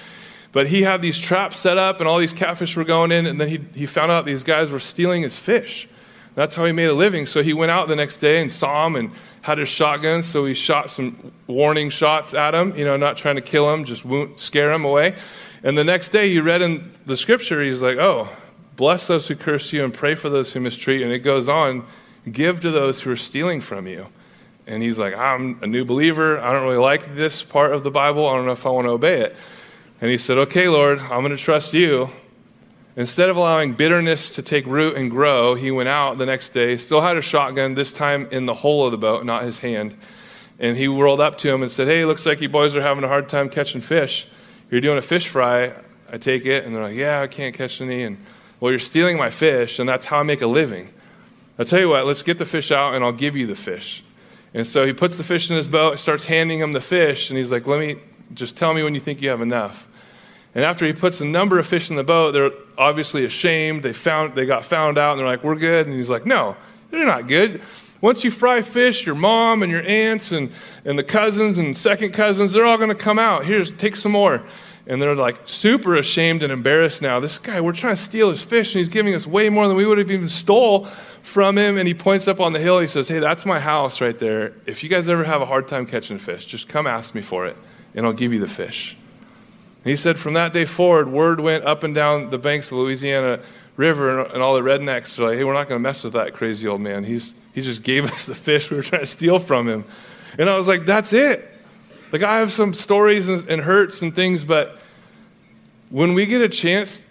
[0.51, 3.39] But he had these traps set up, and all these catfish were going in, and
[3.39, 5.88] then he, he found out these guys were stealing his fish.
[6.39, 7.28] That's how he made a living.
[7.28, 10.23] So he went out the next day and saw him and had his shotgun.
[10.23, 13.84] So he shot some warning shots at him, you know, not trying to kill him,
[13.84, 14.06] just
[14.38, 15.17] scare him away.
[15.63, 18.30] And the next day he read in the scripture, he's like, oh,
[18.78, 21.02] bless those who curse you and pray for those who mistreat.
[21.02, 21.86] And it goes on
[22.32, 24.08] Give to those who are stealing from you.
[24.65, 26.39] And he's like, I'm a new believer.
[26.39, 28.25] I don't really like this part of the Bible.
[28.25, 29.36] I don't know if I want to obey it.
[29.99, 32.10] And he said, Okay, Lord, I'm going to trust you.
[32.99, 36.75] Instead of allowing bitterness to take root and grow, he went out the next day,
[36.75, 39.95] still had a shotgun, this time in the hole of the boat, not his hand.
[40.59, 43.05] And he rolled up to him and said, Hey, looks like you boys are having
[43.05, 44.27] a hard time catching fish.
[44.69, 45.71] You're doing a fish fry,
[46.12, 46.65] I take it.
[46.65, 48.03] And they're like, Yeah, I can't catch any.
[48.03, 48.17] And
[48.59, 50.89] well, you're stealing my fish, and that's how I make a living.
[51.57, 54.03] I'll tell you what, let's get the fish out and I'll give you the fish.
[54.53, 57.38] And so he puts the fish in his boat, starts handing him the fish, and
[57.38, 57.95] he's like, Let me
[58.33, 59.88] just tell me when you think you have enough.
[60.55, 63.83] And after he puts a number of fish in the boat, they're obviously ashamed.
[63.83, 65.88] They found they got found out and they're like, We're good.
[65.88, 66.55] And he's like, No,
[66.89, 67.62] they're not good.
[68.01, 70.51] Once you fry fish, your mom and your aunts and,
[70.85, 73.45] and the cousins and second cousins, they're all gonna come out.
[73.45, 74.43] Here's take some more
[74.89, 77.19] and they're like super ashamed and embarrassed now.
[77.19, 79.77] This guy, we're trying to steal his fish, and he's giving us way more than
[79.77, 80.85] we would have even stole
[81.21, 81.77] from him.
[81.77, 82.79] And he points up on the hill.
[82.79, 84.53] He says, "Hey, that's my house right there.
[84.65, 87.45] If you guys ever have a hard time catching fish, just come ask me for
[87.45, 87.55] it,
[87.93, 88.97] and I'll give you the fish."
[89.89, 92.78] And he said, from that day forward, word went up and down the banks of
[92.78, 93.39] the Louisiana
[93.75, 96.36] River, and all the rednecks were like, "Hey, we're not going to mess with that
[96.36, 97.04] crazy old man.
[97.04, 99.86] He's he just gave us the fish we were trying to steal from him."
[100.38, 101.43] And I was like, "That's it."
[102.12, 104.80] Like I have some stories and, and hurts and things, but
[105.89, 107.02] when we get a chance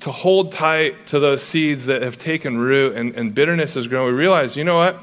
[0.00, 4.06] to hold tight to those seeds that have taken root and, and bitterness has grown,
[4.08, 4.98] we realize, you know what?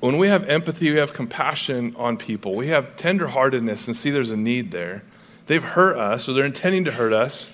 [0.00, 4.30] When we have empathy, we have compassion on people, we have tenderheartedness and see there's
[4.30, 5.02] a need there.
[5.48, 7.50] They've hurt us, or they're intending to hurt us.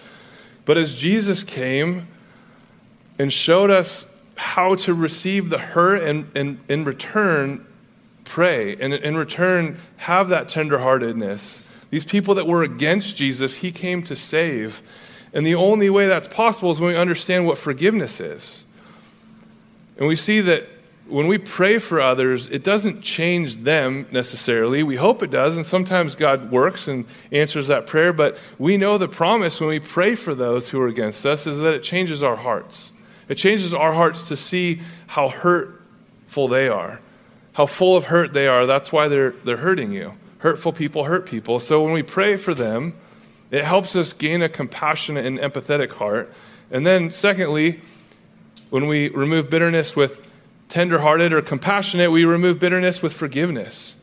[0.67, 2.07] But as Jesus came
[3.19, 7.67] and showed us how to receive the hurt and, and in return,
[8.25, 11.63] pray, and in return, have that tenderheartedness
[11.95, 14.83] these people that were against Jesus, he came to save.
[15.33, 18.65] And the only way that's possible is when we understand what forgiveness is.
[19.97, 20.67] And we see that
[21.07, 24.83] when we pray for others, it doesn't change them necessarily.
[24.83, 28.97] We hope it does, and sometimes God works and answers that prayer, but we know
[28.97, 32.23] the promise when we pray for those who are against us is that it changes
[32.23, 32.93] our hearts.
[33.29, 37.01] It changes our hearts to see how hurtful they are,
[37.53, 38.67] how full of hurt they are.
[38.67, 40.15] That's why they're, they're hurting you.
[40.39, 41.61] Hurtful people hurt people.
[41.61, 42.95] So when we pray for them,
[43.51, 46.33] it helps us gain a compassionate and empathetic heart.
[46.71, 47.81] And then, secondly,
[48.71, 50.27] when we remove bitterness with
[50.69, 53.97] tenderhearted or compassionate, we remove bitterness with forgiveness.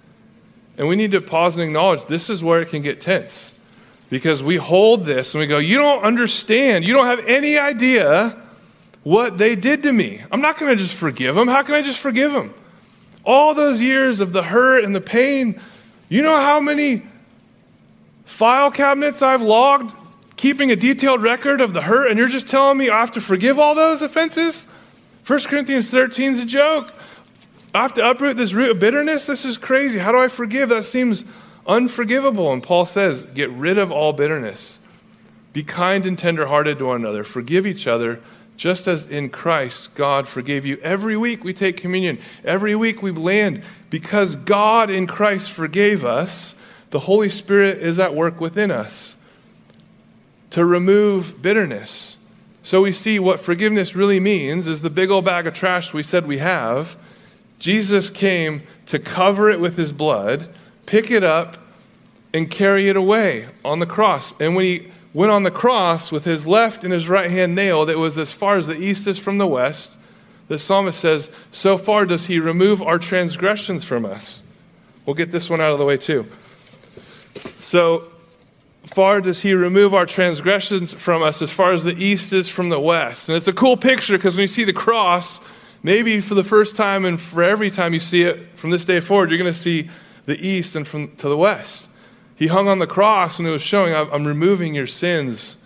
[0.78, 3.54] And we need to pause and acknowledge this is where it can get tense.
[4.10, 6.86] Because we hold this and we go, You don't understand.
[6.86, 8.38] You don't have any idea
[9.04, 10.22] what they did to me.
[10.32, 11.48] I'm not going to just forgive them.
[11.48, 12.54] How can I just forgive them?
[13.24, 15.60] All those years of the hurt and the pain
[16.12, 17.04] you know how many
[18.26, 19.96] file cabinets I've logged
[20.36, 23.22] keeping a detailed record of the hurt, and you're just telling me I have to
[23.22, 24.68] forgive all those offenses?
[25.26, 26.94] 1 Corinthians 13 is a joke.
[27.74, 29.28] I have to uproot this root of bitterness?
[29.28, 30.00] This is crazy.
[30.00, 30.70] How do I forgive?
[30.70, 31.24] That seems
[31.66, 32.52] unforgivable.
[32.52, 34.80] And Paul says, get rid of all bitterness.
[35.54, 37.24] Be kind and tenderhearted to one another.
[37.24, 38.22] Forgive each other,
[38.58, 40.78] just as in Christ God forgave you.
[40.82, 42.20] Every week we take communion.
[42.44, 46.56] Every week we land because God in Christ forgave us,
[46.90, 49.16] the Holy Spirit is at work within us
[50.52, 52.18] to remove bitterness.
[52.64, 56.04] So we see what forgiveness really means is the big old bag of trash we
[56.04, 56.96] said we have.
[57.60, 60.50] Jesus came to cover it with his blood,
[60.86, 61.58] pick it up,
[62.34, 64.34] and carry it away on the cross.
[64.40, 67.90] And when he went on the cross with his left and his right hand nailed,
[67.90, 69.98] it was as far as the east is from the west.
[70.48, 74.44] The psalmist says, So far does he remove our transgressions from us.
[75.06, 76.28] We'll get this one out of the way too.
[77.36, 78.11] So
[78.86, 82.70] far does he remove our transgressions from us as far as the east is from
[82.70, 83.30] the west.
[83.30, 85.40] And it's a cool picture because when you see the cross,
[85.84, 89.00] Maybe for the first time and for every time you see it from this day
[89.00, 89.90] forward, you're going to see
[90.26, 91.88] the east and from to the west.
[92.36, 95.58] He hung on the cross and it was showing, I'm removing your sins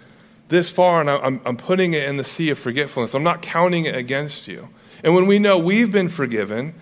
[0.48, 3.14] this far and I'm, I'm putting it in the sea of forgetfulness.
[3.14, 4.70] I'm not counting it against you.
[5.04, 6.74] And when we know we've been forgiven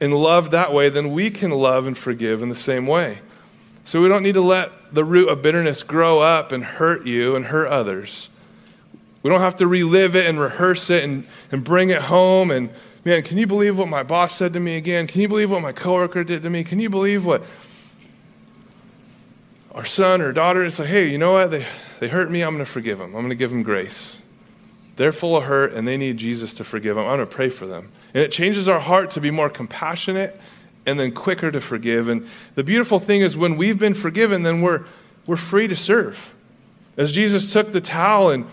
[0.00, 3.18] and loved that way, then we can love and forgive in the same way.
[3.88, 7.36] So we don't need to let the root of bitterness grow up and hurt you
[7.36, 8.28] and hurt others.
[9.22, 12.50] We don't have to relive it and rehearse it and, and bring it home.
[12.50, 12.68] And
[13.06, 15.06] man, can you believe what my boss said to me again?
[15.06, 16.64] Can you believe what my coworker did to me?
[16.64, 17.42] Can you believe what
[19.72, 21.50] our son or daughter is like, hey, you know what?
[21.50, 21.66] They,
[21.98, 22.42] they hurt me.
[22.42, 23.14] I'm going to forgive them.
[23.14, 24.20] I'm going to give them grace.
[24.96, 27.06] They're full of hurt and they need Jesus to forgive them.
[27.06, 27.90] I'm going to pray for them.
[28.12, 30.38] And it changes our heart to be more compassionate
[30.88, 32.08] and then quicker to forgive.
[32.08, 34.86] And the beautiful thing is when we've been forgiven, then we're,
[35.26, 36.34] we're free to serve.
[36.96, 38.46] As Jesus took the towel and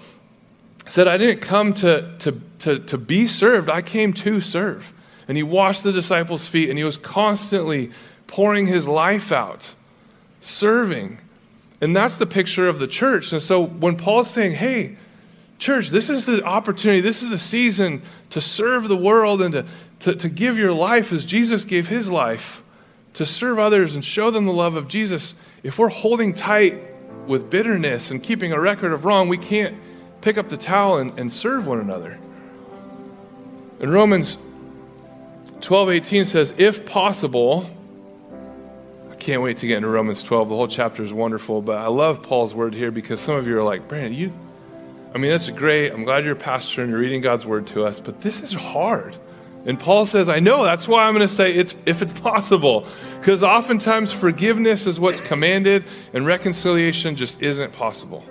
[0.85, 4.91] said, I didn't come to, to, to, to be served, I came to serve.
[5.29, 7.91] And he washed the disciples' feet and he was constantly
[8.27, 9.71] pouring his life out,
[10.41, 11.19] serving.
[11.79, 13.31] And that's the picture of the church.
[13.31, 14.97] And so when Paul's saying, hey,
[15.57, 19.65] church, this is the opportunity, this is the season to serve the world and to,
[19.99, 22.63] to, to give your life as Jesus gave his life,
[23.13, 25.35] to serve others and show them the love of Jesus.
[25.63, 26.77] If we're holding tight
[27.27, 29.75] with bitterness and keeping a record of wrong, we can't
[30.21, 32.17] pick up the towel and, and serve one another.
[33.79, 34.37] In Romans
[35.61, 37.69] 12 18 says, if possible,
[39.11, 40.49] I can't wait to get into Romans 12.
[40.49, 43.57] The whole chapter is wonderful, but I love Paul's word here because some of you
[43.57, 44.33] are like, Brandon, you,
[45.13, 45.91] I mean, that's great.
[45.91, 48.53] I'm glad you're a pastor and you're reading God's word to us, but this is
[48.53, 49.15] hard.
[49.65, 52.87] And Paul says, I know, that's why I'm going to say it's if it's possible.
[53.19, 58.23] Because oftentimes forgiveness is what's commanded and reconciliation just isn't possible.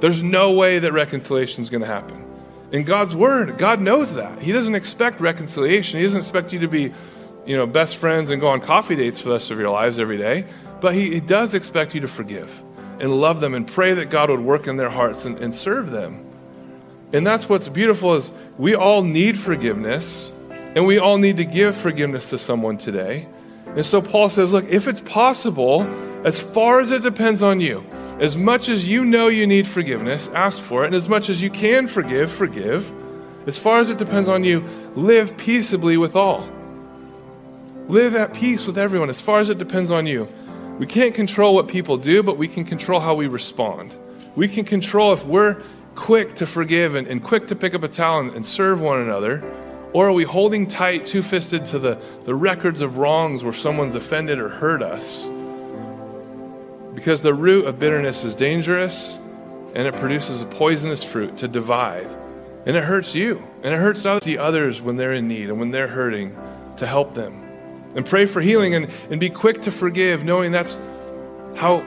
[0.00, 2.24] There's no way that reconciliation is going to happen.
[2.70, 4.38] In God's word, God knows that.
[4.38, 5.98] He doesn't expect reconciliation.
[5.98, 6.92] He doesn't expect you to be,
[7.44, 9.98] you know, best friends and go on coffee dates for the rest of your lives
[9.98, 10.44] every day.
[10.80, 12.62] But he, he does expect you to forgive
[13.00, 15.90] and love them and pray that God would work in their hearts and, and serve
[15.90, 16.24] them.
[17.12, 20.32] And that's what's beautiful is we all need forgiveness
[20.78, 23.26] and we all need to give forgiveness to someone today.
[23.74, 25.82] And so Paul says, look, if it's possible,
[26.24, 27.84] as far as it depends on you,
[28.20, 30.86] as much as you know you need forgiveness, ask for it.
[30.86, 32.92] And as much as you can forgive, forgive.
[33.48, 34.60] As far as it depends on you,
[34.94, 36.48] live peaceably with all.
[37.88, 40.28] Live at peace with everyone as far as it depends on you.
[40.78, 43.96] We can't control what people do, but we can control how we respond.
[44.36, 45.60] We can control if we're
[45.96, 49.00] quick to forgive and, and quick to pick up a towel and, and serve one
[49.00, 49.42] another
[49.98, 53.96] or are we holding tight, two fisted to the, the records of wrongs where someone's
[53.96, 55.26] offended or hurt us?
[56.94, 59.18] Because the root of bitterness is dangerous
[59.74, 62.14] and it produces a poisonous fruit to divide.
[62.64, 63.42] And it hurts you.
[63.64, 66.32] And it hurts the others when they're in need and when they're hurting
[66.76, 67.42] to help them.
[67.96, 70.80] And pray for healing and, and be quick to forgive, knowing that's
[71.56, 71.84] how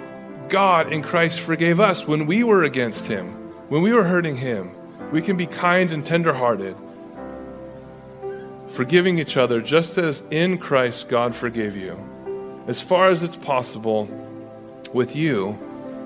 [0.50, 3.30] God in Christ forgave us when we were against Him,
[3.70, 4.72] when we were hurting Him.
[5.14, 6.76] We can be kind and tenderhearted
[8.72, 12.00] forgiving each other just as in Christ God forgave you.
[12.68, 14.06] As far as it's possible
[14.94, 15.58] with you,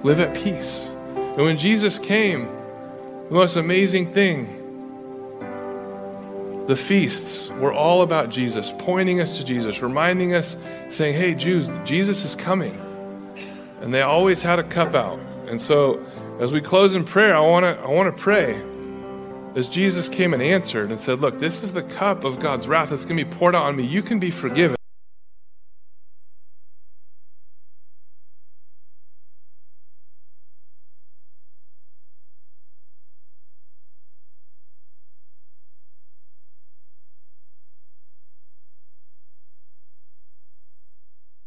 [0.04, 0.96] live at peace.
[1.16, 2.46] And when Jesus came,
[3.30, 4.62] the most amazing thing,
[6.68, 10.58] the feasts were all about Jesus, pointing us to Jesus, reminding us,
[10.90, 12.80] saying, Hey, Jews, Jesus is coming.
[13.82, 15.20] And they always had a cup out.
[15.48, 16.04] And so,
[16.40, 18.60] as we close in prayer, I want to I want to pray
[19.56, 22.90] as Jesus came and answered and said, Look, this is the cup of God's wrath
[22.90, 23.84] that's going to be poured out on me.
[23.84, 24.76] You can be forgiven.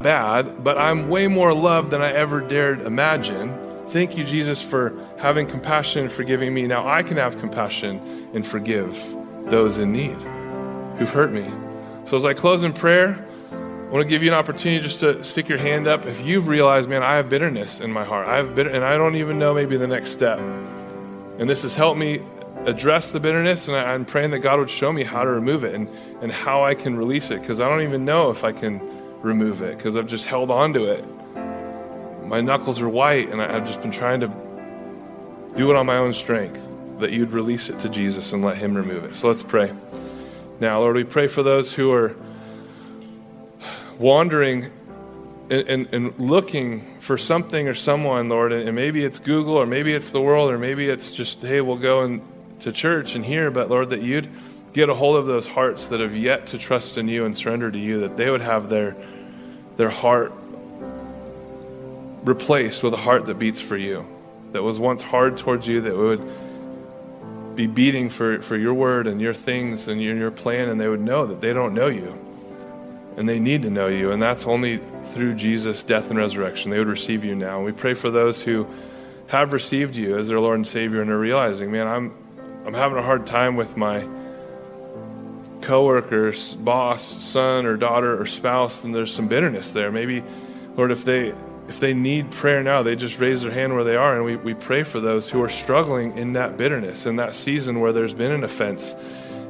[0.01, 3.53] Bad, but I'm way more loved than I ever dared imagine.
[3.87, 6.65] Thank you, Jesus, for having compassion and forgiving me.
[6.65, 8.97] Now I can have compassion and forgive
[9.45, 10.15] those in need
[10.97, 11.49] who've hurt me.
[12.05, 15.23] So as I close in prayer, I want to give you an opportunity just to
[15.23, 16.05] stick your hand up.
[16.05, 18.97] If you've realized, man, I have bitterness in my heart, I have bitter, and I
[18.97, 20.39] don't even know maybe the next step.
[20.39, 22.21] And this has helped me
[22.65, 25.63] address the bitterness, and I, am praying that God would show me how to remove
[25.63, 25.89] it and,
[26.21, 28.79] and how I can release it, because I don't even know if I can
[29.21, 31.03] remove it, because I've just held on to it
[32.29, 34.27] my knuckles are white, and I, have just been trying to
[35.55, 36.61] do it on my own strength,
[36.99, 39.15] that you'd release it to Jesus and let Him remove it.
[39.15, 39.73] So let's pray.
[40.59, 42.15] Now, Lord, we pray for those who are
[43.97, 44.71] wandering
[45.49, 49.65] and, and, and looking for something or someone, Lord, and, and maybe it's Google, or
[49.65, 52.21] maybe it's the world, or maybe it's just, hey, we'll go and,
[52.61, 54.29] to church and hear, but Lord, that you'd
[54.73, 57.71] get a hold of those hearts that have yet to trust in you and surrender
[57.71, 58.95] to you, that they would have their,
[59.77, 60.31] their heart
[62.23, 64.05] replaced with a heart that beats for you,
[64.51, 66.25] that was once hard towards you, that would
[67.55, 70.87] be beating for, for your word and your things and your, your plan, and they
[70.87, 72.13] would know that they don't know you.
[73.17, 74.79] And they need to know you, and that's only
[75.13, 76.71] through Jesus' death and resurrection.
[76.71, 77.61] They would receive you now.
[77.61, 78.65] We pray for those who
[79.27, 82.15] have received you as their Lord and Savior and are realizing, man, I'm,
[82.65, 84.07] I'm having a hard time with my
[85.61, 89.91] coworkers, boss, son or daughter or spouse, and there's some bitterness there.
[89.91, 90.23] Maybe,
[90.77, 91.33] Lord, if they
[91.69, 94.35] if they need prayer now, they just raise their hand where they are, and we,
[94.35, 98.15] we pray for those who are struggling in that bitterness, in that season where there's
[98.15, 98.95] been an offense,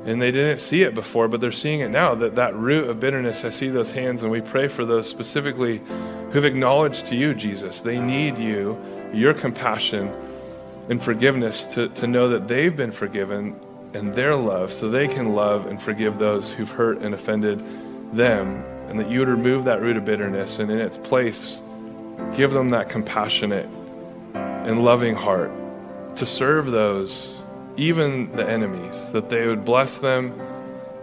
[0.06, 2.16] and they didn't see it before, but they're seeing it now.
[2.16, 5.82] That that root of bitterness, I see those hands, and we pray for those specifically
[6.32, 8.78] who've acknowledged to you, Jesus, they need you,
[9.14, 10.14] your compassion
[10.90, 13.58] and forgiveness to, to know that they've been forgiven
[13.94, 17.64] and their love so they can love and forgive those who've hurt and offended
[18.14, 21.62] them, and that you would remove that root of bitterness and in its place,
[22.36, 23.68] give them that compassionate
[24.34, 25.52] and loving heart
[26.16, 27.40] to serve those,
[27.78, 30.40] even the enemies, that they would bless them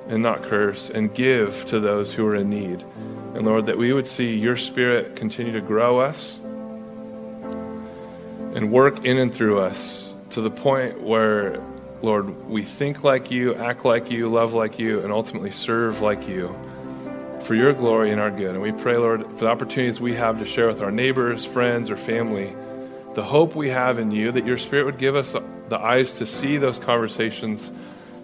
[0.09, 2.83] and not curse, and give to those who are in need.
[3.35, 6.39] And Lord, that we would see your Spirit continue to grow us
[8.55, 11.61] and work in and through us to the point where
[12.03, 16.29] Lord, we think like you, act like you, love like you, and ultimately serve like
[16.29, 16.55] you
[17.47, 18.51] for your glory and our good.
[18.51, 21.90] And we pray, Lord, for the opportunities we have to share with our neighbors, friends,
[21.90, 22.53] or family,
[23.14, 25.36] the hope we have in you, that your Spirit would give us
[25.68, 27.70] the eyes to see those conversations,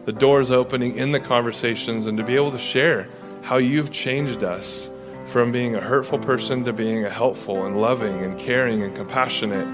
[0.06, 3.08] the doors opening in the conversations, and to be able to share
[3.42, 4.90] how you've changed us
[5.26, 9.66] from being a hurtful person to being a helpful and loving and caring and compassionate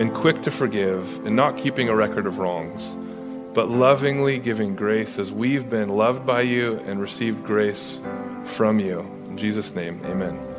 [0.00, 2.96] and quick to forgive and not keeping a record of wrongs
[3.52, 8.00] but lovingly giving grace as we've been loved by you and received grace
[8.44, 9.00] from you.
[9.26, 10.53] In Jesus' name, amen.